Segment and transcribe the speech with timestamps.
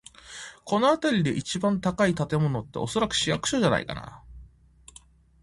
[0.65, 4.23] この辺りで一番高い建物って、おそらく市役所じゃないかな。